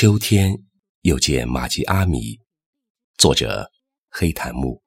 [0.00, 0.56] 秋天
[1.02, 2.38] 又见玛吉阿米，
[3.16, 3.68] 作者
[4.08, 4.80] 黑檀木。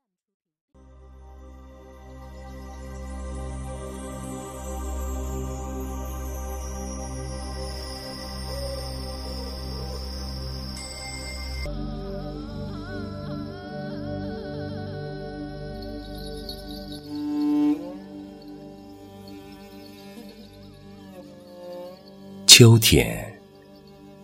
[22.47, 23.30] 秋天。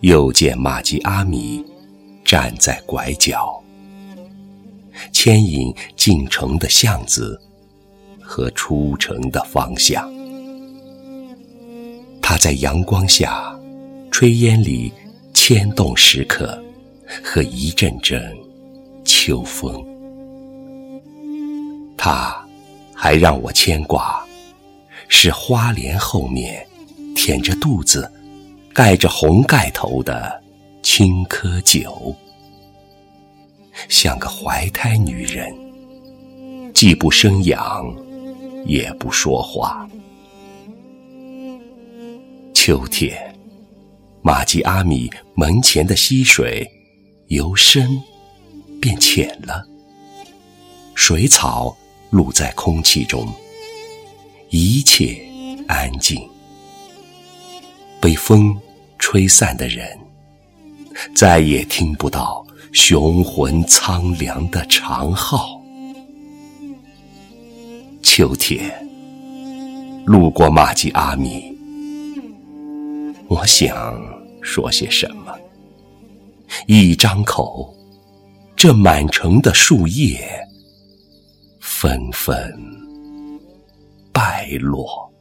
[0.01, 1.65] 又见玛吉阿米
[2.23, 3.59] 站在拐角，
[5.11, 7.39] 牵引进城的巷子
[8.21, 10.07] 和出城的方向。
[12.21, 13.57] 他在阳光下，
[14.11, 14.93] 炊烟里
[15.33, 16.61] 牵动时刻
[17.23, 18.35] 和一阵阵
[19.03, 19.83] 秋风。
[21.97, 22.37] 他
[22.93, 24.23] 还让我牵挂，
[25.07, 26.67] 是花帘后面
[27.15, 28.11] 舔着肚子。
[28.77, 30.39] 盖着红盖头的
[30.83, 32.15] 青稞酒，
[33.89, 35.51] 像个怀胎女人，
[36.75, 37.91] 既不生养，
[38.67, 39.89] 也不说话。
[42.53, 43.35] 秋天，
[44.21, 46.69] 玛吉阿米门前的溪水
[47.29, 47.99] 由深
[48.79, 49.67] 变浅了，
[50.93, 51.75] 水草
[52.11, 53.27] 露在空气中，
[54.51, 55.19] 一切
[55.67, 56.21] 安静，
[57.99, 58.55] 被风。
[58.97, 59.87] 吹散的人，
[61.15, 65.61] 再也听不到雄浑苍凉的长号。
[68.01, 68.71] 秋天，
[70.05, 71.55] 路过玛吉阿米，
[73.27, 74.01] 我想
[74.41, 75.33] 说些什么？
[76.65, 77.75] 一张口，
[78.55, 80.19] 这满城的树叶
[81.59, 82.51] 纷纷
[84.11, 85.11] 败落。